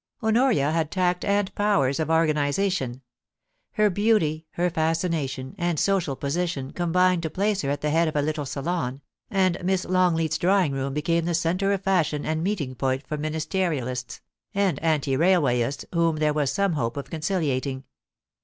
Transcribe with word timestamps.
Honoria 0.23 0.71
had 0.71 0.89
tact 0.89 1.23
and 1.23 1.53
powers 1.53 1.99
of 1.99 2.09
organisation. 2.09 3.03
Her 3.73 3.91
beauty, 3.91 4.47
her 4.53 4.71
fascination, 4.71 5.53
and 5.59 5.79
social 5.79 6.15
posi 6.17 6.47
tion 6.47 6.71
combined 6.73 7.21
to 7.21 7.29
place 7.29 7.61
her 7.61 7.69
at 7.69 7.81
the 7.81 7.91
head 7.91 8.07
of 8.07 8.15
a 8.15 8.21
little 8.23 8.47
salon, 8.47 9.01
and 9.29 9.63
Miss 9.63 9.85
I^ngleat's 9.85 10.39
drawing 10.39 10.71
room 10.71 10.95
became 10.95 11.25
the 11.25 11.35
centre 11.35 11.71
of 11.71 11.83
fashion 11.83 12.25
and 12.25 12.43
meeting 12.43 12.73
point 12.73 13.05
for 13.05 13.15
Ministerialists, 13.19 14.21
and 14.55 14.79
Anti 14.81 15.15
Railwayists 15.17 15.85
whom 15.93 16.15
there 16.15 16.33
was 16.33 16.51
some 16.51 16.73
hope 16.73 16.97
of 16.97 17.11
conciliating. 17.11 17.83